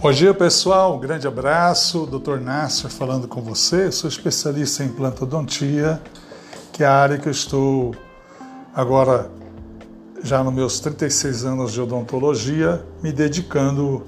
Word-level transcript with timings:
Bom 0.00 0.12
dia 0.12 0.32
pessoal, 0.32 0.94
um 0.94 1.00
grande 1.00 1.26
abraço, 1.26 2.06
Dr. 2.06 2.38
Nasser 2.38 2.88
falando 2.88 3.26
com 3.26 3.42
você, 3.42 3.90
sou 3.90 4.08
especialista 4.08 4.84
em 4.84 4.86
implantodontia, 4.86 6.00
que 6.72 6.84
é 6.84 6.86
a 6.86 6.94
área 6.94 7.18
que 7.18 7.26
eu 7.26 7.32
estou 7.32 7.96
agora 8.72 9.28
já 10.22 10.44
nos 10.44 10.54
meus 10.54 10.78
36 10.78 11.44
anos 11.44 11.72
de 11.72 11.80
odontologia, 11.80 12.86
me 13.02 13.10
dedicando 13.10 14.06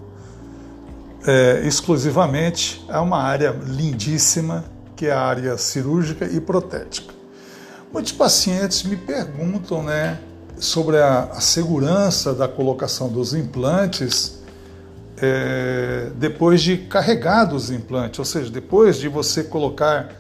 é, 1.27 1.63
exclusivamente 1.67 2.87
a 2.89 3.03
uma 3.03 3.21
área 3.21 3.51
lindíssima, 3.51 4.67
que 4.95 5.07
é 5.07 5.13
a 5.13 5.21
área 5.21 5.59
cirúrgica 5.59 6.25
e 6.25 6.41
protética. 6.41 7.13
Muitos 7.93 8.13
pacientes 8.13 8.85
me 8.85 8.95
perguntam 8.95 9.83
né, 9.83 10.21
sobre 10.57 10.99
a, 10.99 11.25
a 11.33 11.41
segurança 11.41 12.33
da 12.33 12.47
colocação 12.47 13.09
dos 13.09 13.35
implantes 13.35 14.40
é, 15.21 16.11
depois 16.17 16.63
de 16.63 16.77
carregar 16.79 17.53
os 17.53 17.71
implantes, 17.71 18.19
ou 18.19 18.25
seja, 18.25 18.51
depois 18.51 18.97
de 18.97 19.09
você 19.09 19.45
colocar 19.45 20.11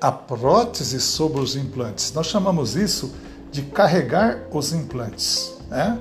a 0.00 0.12
prótese 0.12 1.00
sobre 1.00 1.40
os 1.40 1.56
implantes. 1.56 2.12
Nós 2.12 2.26
chamamos 2.26 2.76
isso 2.76 3.14
de 3.50 3.62
carregar 3.62 4.38
os 4.50 4.72
implantes. 4.72 5.56
Né? 5.68 5.98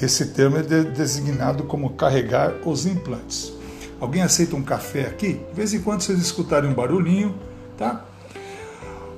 Esse 0.00 0.26
termo 0.26 0.58
é 0.58 0.62
de, 0.62 0.84
designado 0.84 1.64
como 1.64 1.90
carregar 1.90 2.54
os 2.64 2.86
implantes. 2.86 3.52
Alguém 4.00 4.22
aceita 4.22 4.54
um 4.54 4.62
café 4.62 5.02
aqui? 5.02 5.40
De 5.50 5.54
vez 5.54 5.74
em 5.74 5.80
quando 5.80 6.02
vocês 6.02 6.20
escutarem 6.20 6.70
um 6.70 6.74
barulhinho, 6.74 7.34
tá? 7.76 8.04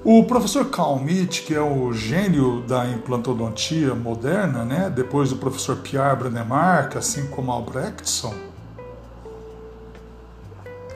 O 0.02 0.24
professor 0.24 0.70
Kalmit, 0.70 1.42
que 1.42 1.54
é 1.54 1.60
o 1.60 1.92
gênio 1.92 2.62
da 2.62 2.88
implantodontia 2.88 3.94
moderna, 3.94 4.64
né? 4.64 4.90
depois 4.94 5.28
do 5.28 5.36
professor 5.36 5.76
Pierre 5.76 6.16
Brandemark, 6.16 6.96
assim 6.96 7.26
como 7.26 7.52
Albrechtson, 7.52 8.34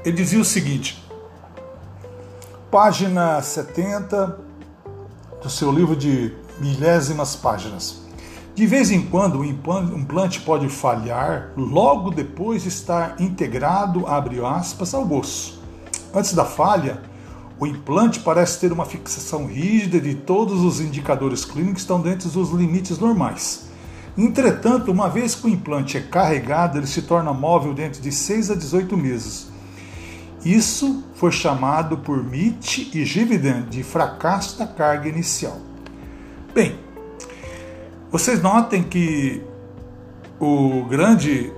ele 0.04 0.16
dizia 0.16 0.38
o 0.38 0.44
seguinte, 0.44 1.02
página 2.70 3.40
70 3.40 4.38
do 5.42 5.48
seu 5.48 5.72
livro 5.72 5.96
de 5.96 6.30
milésimas 6.60 7.34
páginas. 7.34 8.02
De 8.54 8.66
vez 8.66 8.90
em 8.90 9.00
quando 9.00 9.38
o 9.40 9.44
implante 9.44 10.40
pode 10.42 10.68
falhar 10.68 11.52
logo 11.56 12.10
depois 12.10 12.62
de 12.62 12.68
estar 12.68 13.16
integrado, 13.18 14.06
abre 14.06 14.44
aspas, 14.44 14.92
ao 14.92 15.10
osso. 15.10 15.60
Antes 16.14 16.34
da 16.34 16.44
falha, 16.44 17.00
o 17.58 17.66
implante 17.66 18.20
parece 18.20 18.60
ter 18.60 18.72
uma 18.72 18.84
fixação 18.84 19.46
rígida 19.46 19.98
de 19.98 20.14
todos 20.14 20.60
os 20.60 20.80
indicadores 20.80 21.46
clínicos 21.46 21.80
estão 21.80 22.00
dentro 22.00 22.28
dos 22.28 22.50
limites 22.50 22.98
normais. 22.98 23.68
Entretanto, 24.16 24.92
uma 24.92 25.08
vez 25.08 25.34
que 25.34 25.46
o 25.46 25.50
implante 25.50 25.96
é 25.96 26.00
carregado, 26.00 26.78
ele 26.78 26.86
se 26.86 27.02
torna 27.02 27.32
móvel 27.32 27.72
dentro 27.72 28.02
de 28.02 28.12
6 28.12 28.50
a 28.50 28.54
18 28.54 28.96
meses. 28.96 29.53
Isso 30.44 31.02
foi 31.14 31.32
chamado 31.32 31.98
por 31.98 32.22
Mitch 32.22 32.94
e 32.94 33.04
Gividen 33.04 33.62
de 33.62 33.82
fracasso 33.82 34.58
da 34.58 34.66
carga 34.66 35.08
inicial. 35.08 35.58
Bem, 36.54 36.78
vocês 38.10 38.42
notem 38.42 38.82
que 38.82 39.42
o 40.38 40.84
grande 40.84 41.50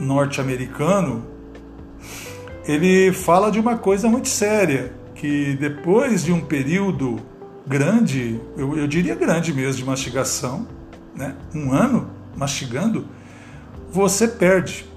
norte-americano 0.00 1.24
ele 2.64 3.12
fala 3.12 3.50
de 3.50 3.60
uma 3.60 3.76
coisa 3.76 4.08
muito 4.08 4.28
séria, 4.28 4.92
que 5.14 5.56
depois 5.56 6.24
de 6.24 6.32
um 6.32 6.40
período 6.40 7.20
grande, 7.66 8.40
eu, 8.56 8.76
eu 8.78 8.86
diria 8.86 9.14
grande 9.14 9.52
mesmo, 9.52 9.74
de 9.74 9.84
mastigação, 9.84 10.66
né? 11.14 11.36
um 11.54 11.72
ano 11.72 12.10
mastigando, 12.36 13.06
você 13.92 14.26
perde 14.26 14.89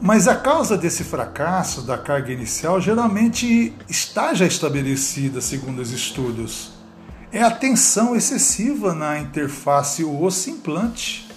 mas 0.00 0.26
a 0.26 0.34
causa 0.34 0.78
desse 0.78 1.04
fracasso 1.04 1.82
da 1.82 1.98
carga 1.98 2.32
inicial 2.32 2.80
geralmente 2.80 3.74
está 3.86 4.32
já 4.32 4.46
estabelecida, 4.46 5.42
segundo 5.42 5.80
os 5.80 5.90
estudos. 5.90 6.72
É 7.30 7.42
a 7.42 7.50
tensão 7.50 8.16
excessiva 8.16 8.94
na 8.94 9.18
interface 9.18 10.02
osso-implante. 10.02 11.28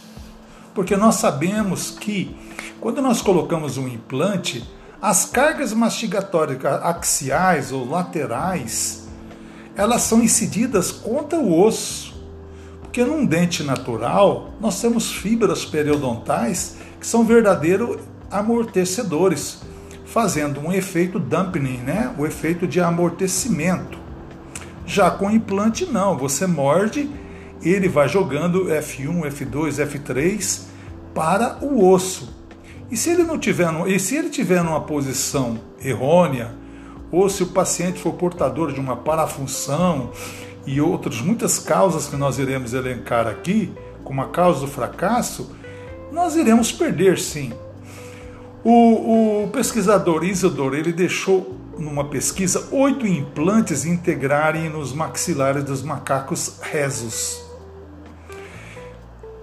Porque 0.74 0.96
nós 0.96 1.16
sabemos 1.16 1.92
que 1.92 2.36
quando 2.80 3.02
nós 3.02 3.22
colocamos 3.22 3.78
um 3.78 3.88
implante, 3.88 4.68
as 5.02 5.26
cargas 5.26 5.74
mastigatórias 5.74 6.64
axiais 6.66 7.72
ou 7.72 7.88
laterais, 7.88 9.08
elas 9.76 10.04
são 10.04 10.24
incididas 10.24 10.90
contra 10.90 11.38
o 11.38 11.62
osso. 11.62 12.14
Porque 12.82 13.04
num 13.04 13.26
dente 13.26 13.62
natural, 13.62 14.54
nós 14.62 14.80
temos 14.80 15.12
fibras 15.12 15.66
periodontais 15.66 16.78
que 17.00 17.06
são 17.06 17.26
verdadeiro 17.26 18.00
amortecedores, 18.34 19.62
fazendo 20.06 20.60
um 20.60 20.72
efeito 20.72 21.20
dampening, 21.20 21.78
né? 21.78 22.14
o 22.18 22.26
efeito 22.26 22.68
de 22.68 22.82
amortecimento. 22.82 23.98
Já 24.86 25.10
com 25.10 25.32
implante, 25.32 25.86
não, 25.86 26.18
você 26.18 26.46
morde, 26.46 27.10
ele 27.62 27.88
vai 27.88 28.10
jogando 28.10 28.66
F1, 28.66 29.22
F2, 29.32 29.86
F3 29.88 30.62
para 31.14 31.58
o 31.62 31.88
osso. 31.88 32.36
E 32.92 32.98
se 32.98 33.10
ele 33.10 33.24
não 33.24 33.40
tiver, 33.40 33.70
e 33.88 34.00
se 34.00 34.16
ele 34.16 34.30
tiver 34.30 34.64
numa 34.64 34.82
posição 34.82 35.60
errônea, 35.84 36.52
ou 37.12 37.30
se 37.30 37.44
o 37.44 37.48
paciente 37.48 38.00
for 38.00 38.14
portador 38.14 38.74
de 38.74 38.80
uma 38.80 38.96
parafunção 38.96 40.12
e 40.66 40.82
outras 40.82 41.22
muitas 41.22 41.60
causas 41.60 42.08
que 42.08 42.16
nós 42.16 42.40
iremos 42.40 42.74
elencar 42.74 43.28
aqui, 43.28 43.72
como 44.04 44.22
a 44.22 44.28
causa 44.30 44.62
do 44.62 44.68
fracasso, 44.68 45.56
nós 46.12 46.36
iremos 46.36 46.72
perder 46.72 47.18
sim. 47.18 47.54
O, 48.64 49.44
o 49.44 49.48
pesquisador 49.50 50.24
Isidor 50.24 50.74
ele 50.74 50.94
deixou 50.94 51.58
numa 51.78 52.06
pesquisa 52.06 52.70
oito 52.72 53.06
implantes 53.06 53.86
integrarem 53.86 54.70
nos 54.70 54.94
maxilares 54.94 55.64
dos 55.64 55.84
macacos 55.84 56.56
rezos. 56.62 57.44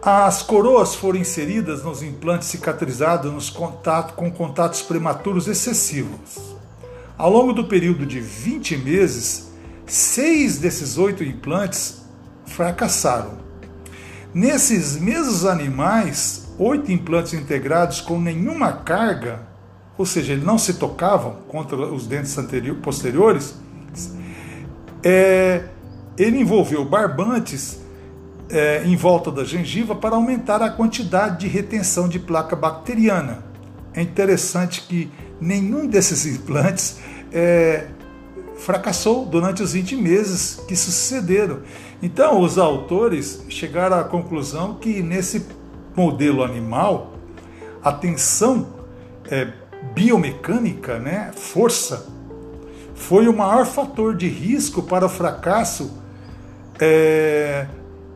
As 0.03 0.43
coroas 0.43 0.95
foram 0.95 1.19
inseridas 1.19 1.85
nos 1.85 2.03
implantes 2.03 2.49
cicatrizados 2.49 3.31
nos 3.31 3.51
contato, 3.51 4.15
com 4.15 4.31
contatos 4.31 4.81
prematuros 4.81 5.47
excessivos. 5.47 6.57
Ao 7.19 7.31
longo 7.31 7.53
do 7.53 7.65
período 7.65 8.07
de 8.07 8.19
20 8.19 8.79
meses, 8.79 9.51
seis 9.87 10.57
desses 10.57 10.97
oito 10.97 11.23
implantes 11.23 12.01
fracassaram. 12.47 13.39
Nesses 14.33 14.97
mesmos 14.97 15.45
animais, 15.45 16.50
oito 16.61 16.93
implantes 16.93 17.33
integrados 17.33 18.03
com 18.03 18.21
nenhuma 18.21 18.71
carga, 18.73 19.41
ou 19.97 20.05
seja, 20.05 20.35
eles 20.35 20.45
não 20.45 20.59
se 20.59 20.75
tocavam 20.75 21.39
contra 21.49 21.77
os 21.77 22.07
dentes 22.07 22.37
posteriores, 22.83 23.55
é, 25.03 25.65
ele 26.19 26.39
envolveu 26.39 26.85
barbantes 26.85 27.81
é, 28.51 28.83
em 28.85 28.95
volta 28.95 29.31
da 29.31 29.43
gengiva 29.43 29.95
para 29.95 30.17
aumentar 30.17 30.61
a 30.63 30.69
quantidade 30.69 31.41
de 31.41 31.49
retenção 31.49 32.07
de 32.09 32.19
placa 32.19 32.55
bacteriana. 32.55 33.43
É 33.95 34.03
interessante 34.03 34.83
que 34.83 35.11
nenhum 35.41 35.87
desses 35.87 36.27
implantes 36.27 36.99
é, 37.33 37.87
fracassou 38.57 39.25
durante 39.25 39.63
os 39.63 39.73
20 39.73 39.97
meses 39.97 40.61
que 40.69 40.77
sucederam. 40.77 41.61
Então, 42.03 42.41
os 42.41 42.59
autores 42.59 43.43
chegaram 43.49 43.99
à 43.99 44.05
conclusão 44.05 44.75
que 44.75 45.03
nesse 45.03 45.47
modelo 45.95 46.43
animal, 46.43 47.15
a 47.83 47.93
tensão 47.93 48.67
é, 49.31 49.49
biomecânica, 49.95 50.99
né, 50.99 51.33
força, 51.35 52.07
foi 52.95 53.27
o 53.29 53.37
maior 53.37 53.65
fator 53.65 54.15
de 54.15 54.29
risco 54.29 54.83
para 54.83 55.07
o 55.07 55.09
fracasso 55.09 55.99
é, 56.79 57.67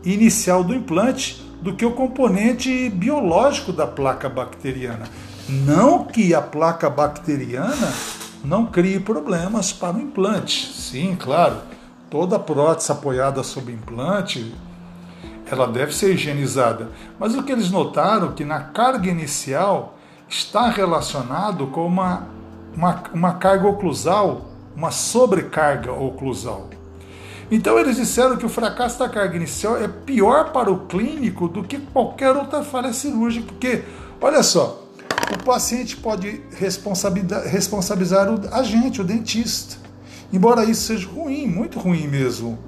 inicial 0.05 0.63
do 0.63 0.75
implante 0.75 1.43
do 1.63 1.75
que 1.75 1.87
o 1.87 1.93
componente 1.93 2.91
biológico 2.91 3.73
da 3.73 3.87
placa 3.87 4.29
bacteriana. 4.29 5.09
Não 5.49 6.05
que 6.05 6.35
a 6.35 6.43
placa 6.43 6.91
bacteriana 6.91 7.93
não 8.45 8.67
crie 8.67 9.01
problemas 9.01 9.73
para 9.73 9.97
o 9.97 10.01
implante. 10.01 10.71
Sim, 10.75 11.17
claro, 11.19 11.57
toda 12.11 12.39
prótese 12.39 12.93
apoiada 12.93 13.43
sobre 13.43 13.73
implante 13.73 14.55
ela 15.51 15.67
deve 15.67 15.95
ser 15.95 16.15
higienizada. 16.15 16.91
Mas 17.19 17.35
o 17.35 17.43
que 17.43 17.53
eles 17.53 17.71
notaram 17.71 18.33
que 18.33 18.45
na 18.45 18.61
carga 18.61 19.09
inicial 19.09 19.99
está 20.29 20.69
relacionado 20.69 21.67
com 21.69 21.87
uma, 21.87 22.29
uma, 22.77 23.03
uma 23.13 23.35
carga 23.35 23.69
oclusal, 23.69 24.47
uma 24.77 24.91
sobrecarga 24.91 25.93
oclusal. 25.93 26.69
Então 27.51 27.79
eles 27.79 27.97
disseram 27.97 28.37
que 28.37 28.47
o 28.47 28.49
fracasso 28.49 28.99
da 28.99 29.09
carga 29.09 29.37
inicial 29.37 29.77
é 29.77 29.87
pior 29.87 30.51
para 30.51 30.73
o 30.73 30.87
clínico 30.87 31.47
do 31.47 31.63
que 31.63 31.79
qualquer 31.79 32.35
outra 32.35 32.63
falha 32.65 32.93
cirúrgica, 32.93 33.47
porque, 33.47 33.85
olha 34.21 34.43
só, 34.43 34.83
o 35.33 35.45
paciente 35.45 35.97
pode 35.97 36.41
responsabilizar, 36.57 38.29
o 38.33 38.55
agente, 38.55 39.01
o 39.01 39.05
dentista. 39.05 39.77
Embora 40.33 40.65
isso 40.65 40.87
seja 40.87 41.07
ruim, 41.09 41.47
muito 41.47 41.79
ruim 41.79 42.09
mesmo 42.09 42.59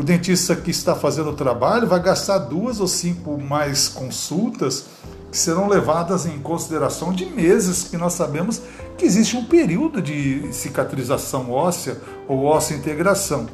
o 0.00 0.02
dentista 0.02 0.56
que 0.56 0.70
está 0.70 0.94
fazendo 0.94 1.28
o 1.28 1.34
trabalho 1.34 1.86
vai 1.86 2.00
gastar 2.00 2.38
duas 2.38 2.80
ou 2.80 2.88
cinco 2.88 3.38
mais 3.38 3.86
consultas 3.86 4.86
que 5.30 5.36
serão 5.36 5.68
levadas 5.68 6.24
em 6.24 6.38
consideração 6.38 7.12
de 7.12 7.26
meses, 7.26 7.84
que 7.84 7.98
nós 7.98 8.14
sabemos 8.14 8.62
que 8.96 9.04
existe 9.04 9.36
um 9.36 9.44
período 9.44 10.00
de 10.00 10.50
cicatrização 10.54 11.52
óssea 11.52 11.98
ou 12.26 12.44
óssea 12.44 12.76
integração. 12.76 13.46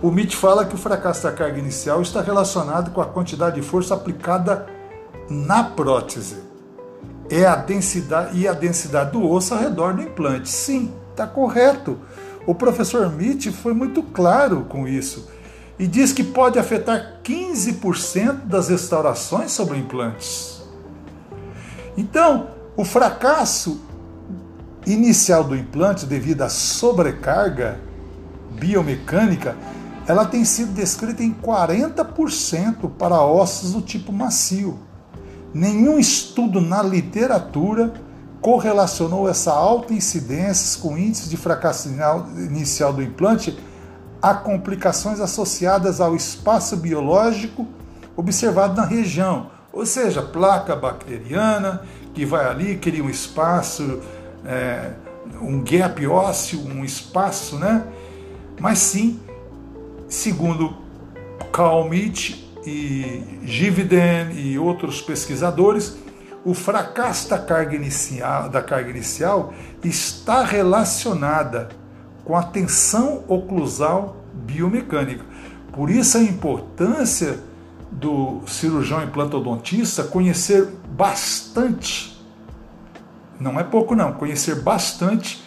O 0.00 0.12
MIT 0.12 0.36
fala 0.36 0.64
que 0.64 0.76
o 0.76 0.78
fracasso 0.78 1.24
da 1.24 1.32
carga 1.32 1.58
inicial 1.58 2.00
está 2.00 2.20
relacionado 2.20 2.92
com 2.92 3.00
a 3.00 3.06
quantidade 3.06 3.60
de 3.60 3.66
força 3.66 3.94
aplicada 3.94 4.64
na 5.28 5.64
prótese. 5.64 6.36
É 7.28 7.44
a 7.46 7.56
densidade 7.56 8.38
e 8.38 8.46
a 8.46 8.52
densidade 8.52 9.10
do 9.10 9.28
osso 9.28 9.54
ao 9.54 9.60
redor 9.60 9.92
do 9.92 10.02
implante. 10.02 10.48
Sim, 10.48 10.94
está 11.10 11.26
correto. 11.26 11.98
O 12.50 12.54
professor 12.56 13.06
MIT 13.06 13.52
foi 13.52 13.72
muito 13.72 14.02
claro 14.02 14.66
com 14.68 14.88
isso 14.88 15.30
e 15.78 15.86
diz 15.86 16.12
que 16.12 16.24
pode 16.24 16.58
afetar 16.58 17.20
15% 17.22 18.46
das 18.46 18.68
restaurações 18.68 19.52
sobre 19.52 19.78
implantes. 19.78 20.60
Então, 21.96 22.48
o 22.76 22.84
fracasso 22.84 23.80
inicial 24.84 25.44
do 25.44 25.54
implante 25.54 26.04
devido 26.04 26.42
à 26.42 26.48
sobrecarga 26.48 27.78
biomecânica, 28.58 29.56
ela 30.04 30.26
tem 30.26 30.44
sido 30.44 30.72
descrita 30.72 31.22
em 31.22 31.32
40% 31.32 32.90
para 32.98 33.22
ossos 33.22 33.74
do 33.74 33.80
tipo 33.80 34.12
macio. 34.12 34.76
Nenhum 35.54 36.00
estudo 36.00 36.60
na 36.60 36.82
literatura 36.82 37.92
correlacionou 38.40 39.28
essa 39.28 39.52
alta 39.52 39.92
incidência 39.92 40.80
com 40.80 40.96
índices 40.96 41.28
de 41.28 41.36
fracasso 41.36 41.88
inicial 42.36 42.92
do 42.92 43.02
implante 43.02 43.58
a 44.22 44.34
complicações 44.34 45.20
associadas 45.20 46.00
ao 46.00 46.14
espaço 46.14 46.76
biológico 46.76 47.66
observado 48.16 48.76
na 48.76 48.84
região, 48.84 49.50
ou 49.72 49.86
seja, 49.86 50.20
placa 50.20 50.76
bacteriana 50.76 51.82
que 52.12 52.26
vai 52.26 52.46
ali, 52.46 52.76
cria 52.76 53.02
um 53.02 53.08
espaço, 53.08 54.00
é, 54.44 54.92
um 55.40 55.62
gap 55.62 56.06
ósseo, 56.06 56.60
um 56.66 56.84
espaço, 56.84 57.56
né? 57.56 57.84
Mas 58.58 58.78
sim, 58.78 59.20
segundo 60.08 60.76
Kalmit 61.52 62.46
e 62.66 63.40
Gividen 63.44 64.32
e 64.34 64.58
outros 64.58 65.00
pesquisadores, 65.00 65.96
o 66.44 66.54
fracasso 66.54 67.28
da 67.28 67.38
carga 67.38 67.76
inicial, 67.76 68.48
da 68.48 68.62
carga 68.62 68.90
inicial 68.90 69.52
está 69.84 70.42
relacionada 70.42 71.68
com 72.24 72.36
a 72.36 72.42
tensão 72.42 73.24
oclusal 73.28 74.16
biomecânica. 74.32 75.24
Por 75.72 75.90
isso 75.90 76.16
a 76.16 76.22
importância 76.22 77.38
do 77.90 78.42
cirurgião 78.46 79.02
implantodontista 79.02 80.04
conhecer 80.04 80.68
bastante, 80.90 82.24
não 83.38 83.58
é 83.58 83.64
pouco 83.64 83.94
não, 83.94 84.12
conhecer 84.12 84.62
bastante 84.62 85.42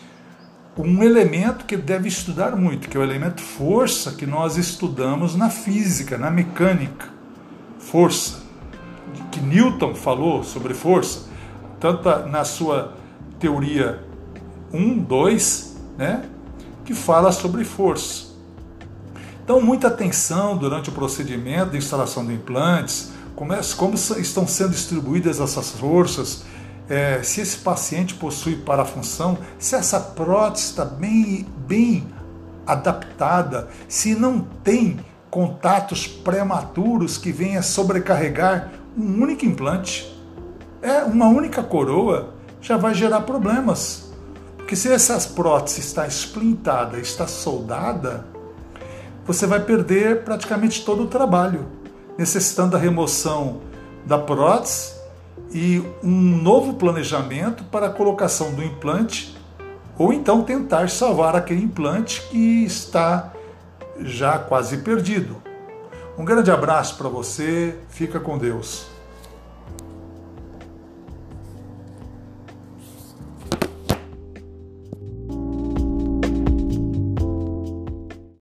um 0.77 1.03
elemento 1.03 1.65
que 1.65 1.77
deve 1.77 2.07
estudar 2.07 2.55
muito, 2.55 2.89
que 2.89 2.97
é 2.97 2.99
o 2.99 3.03
elemento 3.03 3.41
força 3.41 4.11
que 4.13 4.25
nós 4.25 4.57
estudamos 4.57 5.35
na 5.35 5.49
física, 5.49 6.17
na 6.17 6.31
mecânica. 6.31 7.07
Força. 7.77 8.42
Que 9.31 9.39
Newton 9.39 9.95
falou 9.95 10.43
sobre 10.43 10.73
força, 10.73 11.27
tanto 11.79 12.09
na 12.29 12.43
sua 12.43 12.93
teoria 13.39 14.03
1, 14.71 14.99
2, 14.99 15.77
né, 15.97 16.23
que 16.85 16.93
fala 16.93 17.31
sobre 17.31 17.63
força. 17.63 18.33
Então, 19.43 19.61
muita 19.61 19.87
atenção 19.89 20.57
durante 20.57 20.89
o 20.89 20.93
procedimento 20.93 21.71
de 21.71 21.77
instalação 21.77 22.25
de 22.25 22.33
implantes, 22.33 23.11
como, 23.35 23.53
é, 23.53 23.59
como 23.75 23.95
estão 23.95 24.47
sendo 24.47 24.71
distribuídas 24.71 25.39
essas 25.39 25.71
forças, 25.71 26.43
é, 26.89 27.21
se 27.23 27.41
esse 27.41 27.57
paciente 27.57 28.13
possui 28.13 28.55
parafunção, 28.55 29.37
se 29.57 29.75
essa 29.75 29.99
prótese 29.99 30.67
está 30.67 30.85
bem, 30.85 31.45
bem 31.67 32.07
adaptada, 32.65 33.67
se 33.87 34.15
não 34.15 34.39
tem 34.63 34.99
contatos 35.29 36.07
prematuros 36.07 37.17
que 37.17 37.31
venha 37.31 37.61
sobrecarregar 37.61 38.71
um 38.97 39.21
único 39.21 39.45
implante. 39.45 40.11
É 40.81 41.03
uma 41.03 41.27
única 41.27 41.63
coroa 41.63 42.33
já 42.61 42.77
vai 42.77 42.93
gerar 42.93 43.21
problemas. 43.21 44.11
Porque 44.57 44.75
se 44.75 44.91
essa 44.91 45.19
prótese 45.33 45.81
está 45.81 46.07
esplintada, 46.07 46.97
está 46.99 47.27
soldada, 47.27 48.25
você 49.25 49.45
vai 49.45 49.59
perder 49.59 50.23
praticamente 50.23 50.83
todo 50.85 51.03
o 51.03 51.07
trabalho, 51.07 51.67
necessitando 52.17 52.71
da 52.71 52.77
remoção 52.77 53.61
da 54.05 54.17
prótese 54.17 54.93
e 55.53 55.83
um 56.03 56.41
novo 56.41 56.73
planejamento 56.75 57.63
para 57.65 57.87
a 57.87 57.89
colocação 57.89 58.53
do 58.53 58.63
implante, 58.63 59.37
ou 59.97 60.11
então 60.11 60.43
tentar 60.43 60.89
salvar 60.89 61.35
aquele 61.35 61.63
implante 61.63 62.21
que 62.29 62.63
está 62.63 63.31
já 63.99 64.39
quase 64.39 64.77
perdido. 64.77 65.52
Um 66.15 66.23
grande 66.23 66.51
abraço 66.51 66.95
para 66.95 67.09
você, 67.09 67.75
fica 67.89 68.19
com 68.19 68.37
Deus. 68.37 68.92